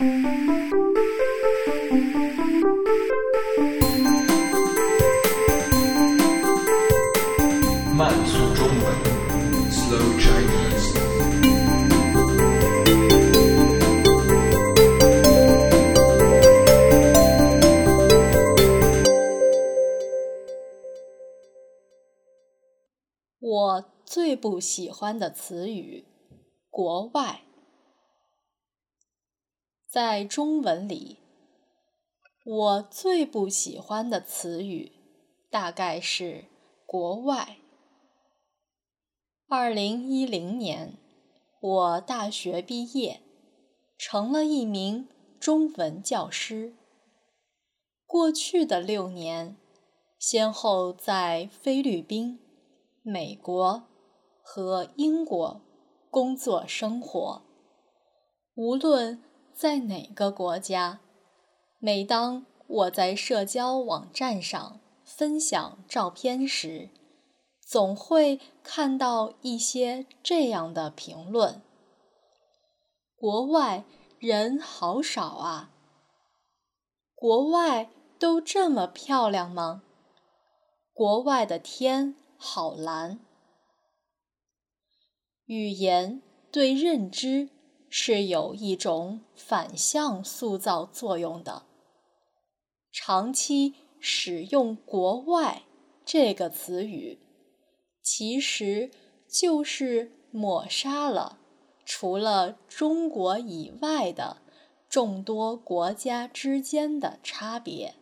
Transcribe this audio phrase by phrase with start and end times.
[0.00, 0.06] 慢
[8.24, 8.78] 速中文
[9.72, 10.94] ，Slow Chinese。
[23.40, 26.06] 我最不喜欢的词语
[26.70, 27.42] “国外”。
[29.90, 31.16] 在中文里，
[32.44, 34.92] 我最不喜欢的词语
[35.50, 36.44] 大概是
[36.84, 37.56] “国外”。
[39.48, 40.98] 二零一零年，
[41.62, 43.22] 我大学毕业，
[43.96, 45.08] 成了一名
[45.40, 46.74] 中文教师。
[48.06, 49.56] 过去的六年，
[50.18, 52.38] 先后在菲律宾、
[53.00, 53.84] 美国
[54.42, 55.62] 和英国
[56.10, 57.40] 工作生活。
[58.54, 59.22] 无论
[59.58, 61.00] 在哪个国家，
[61.80, 66.90] 每当我在社交网站上分享照片时，
[67.66, 71.60] 总会看到一些这样的评论
[73.18, 73.82] ：“国外
[74.20, 75.72] 人好少啊！
[77.16, 79.82] 国外都这么漂亮吗？
[80.92, 83.18] 国外的天好蓝。”
[85.46, 87.48] 语言对认知
[87.88, 91.64] 是有一种反向塑造作用的。
[92.92, 95.62] 长期使用“国外”
[96.04, 97.20] 这个词语。
[98.02, 98.90] 其实
[99.28, 101.38] 就是抹杀了
[101.84, 104.38] 除了中国以外的
[104.88, 107.94] 众多国家之间的差别，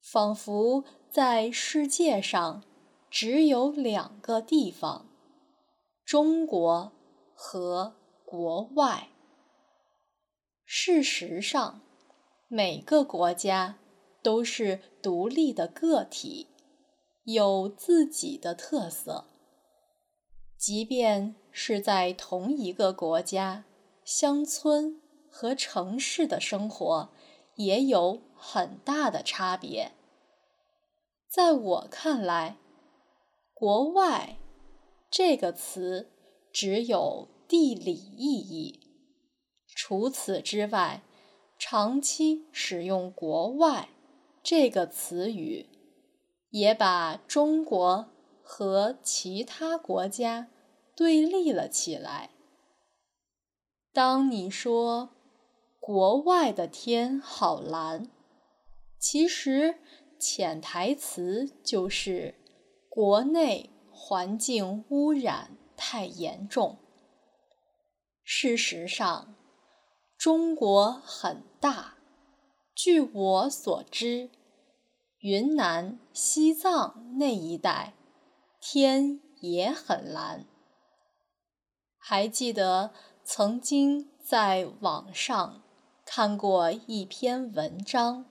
[0.00, 2.64] 仿佛在世界上
[3.08, 5.06] 只有两个地方：
[6.04, 6.90] 中国
[7.34, 7.94] 和
[8.32, 9.10] 国外。
[10.64, 11.82] 事实上，
[12.48, 13.78] 每个国家
[14.22, 16.48] 都是独立的个体。
[17.24, 19.26] 有自己的特色，
[20.56, 23.66] 即便是在同一个国家，
[24.02, 27.10] 乡村和城市的生活
[27.56, 29.92] 也有很大的差别。
[31.28, 32.56] 在我看来
[33.52, 34.38] ，“国外”
[35.12, 36.10] 这个词
[36.50, 38.80] 只有地理意义。
[39.66, 41.02] 除此之外，
[41.58, 43.90] 长期使用“国外”
[44.42, 45.68] 这个词语。
[46.48, 48.08] 也把中国
[48.42, 50.48] 和其他国家
[50.96, 52.30] 对立了起来。
[53.92, 55.10] 当你说
[55.78, 58.10] “国外的天好蓝”，
[58.98, 59.74] 其实
[60.18, 62.34] 潜台词就是
[62.88, 66.78] 国内环境污染太严重。
[68.34, 69.34] 事实上，
[70.16, 71.98] 中国很大，
[72.74, 74.30] 据我所知。
[75.18, 77.92] 云南、西藏那一带，
[78.58, 80.46] 天也很蓝。
[81.98, 85.62] 还记得曾经在网上
[86.06, 88.24] 看过一篇文章，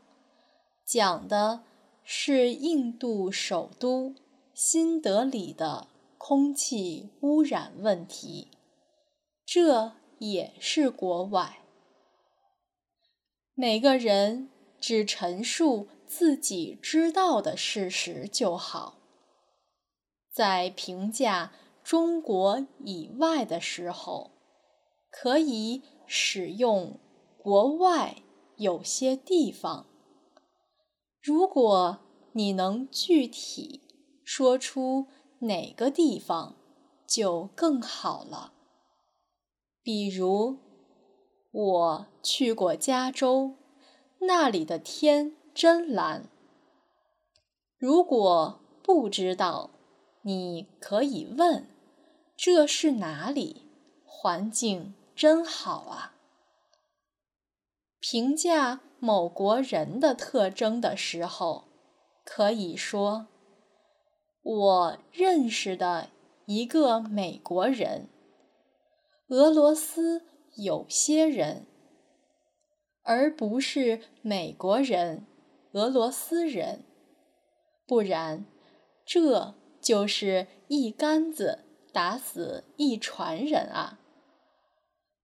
[0.84, 1.62] 讲的
[2.04, 4.16] 是印度首都
[4.56, 5.88] 新德里的
[6.18, 8.50] 空气污染问题。
[9.54, 11.60] 这也是国外。
[13.54, 15.90] 每个人只陈述。
[16.12, 18.98] 自己知道的事实就好。
[20.30, 21.54] 在评价
[21.86, 24.32] 中国以外的时候，
[25.10, 27.00] 可以使用
[27.40, 28.24] “国外
[28.58, 29.86] 有些地方”。
[31.24, 32.00] 如果
[32.34, 33.80] 你能具体
[34.26, 35.08] 说出
[35.40, 36.58] 哪个地方，
[37.08, 38.52] 就更好了。
[39.84, 40.58] 比如，
[41.52, 43.56] 我去过加州，
[44.20, 45.36] 那里的天。
[45.54, 46.30] 真蓝。
[47.78, 49.72] 如果不知道，
[50.22, 51.68] 你可以问
[52.38, 53.68] ：“这是哪里？
[54.06, 56.16] 环境真好啊！”
[58.00, 61.66] 评价某国人的特征的时候，
[62.24, 63.28] 可以说
[64.42, 66.12] ：“我认识的
[66.46, 68.08] 一个美国人，
[69.32, 70.24] 俄罗斯
[70.56, 71.66] 有些人，
[73.02, 75.26] 而不是美国人。”
[75.72, 76.84] 俄罗斯人，
[77.88, 78.46] 不然，
[79.06, 81.60] 这就是一竿子
[81.94, 84.02] 打死一船人啊！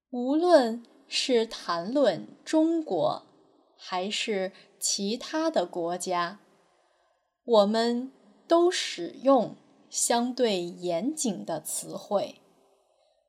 [0.09, 3.23] 无论是谈论中国，
[3.75, 6.39] 还是其他的国家，
[7.43, 8.09] 我们
[8.47, 9.57] 都使用
[9.89, 12.39] 相对严谨的词汇，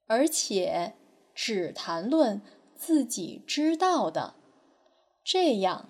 [0.08, 0.94] 而且
[1.34, 2.42] 只谈论
[2.74, 4.34] 自己知道的，
[5.22, 5.88] 这样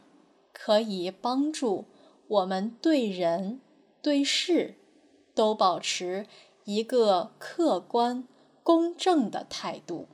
[0.53, 1.87] 可以帮助
[2.29, 3.61] 我们对人
[4.03, 4.75] 对事
[5.35, 6.27] 都保持
[6.65, 8.29] 一个客观
[8.63, 10.09] 公正的态度。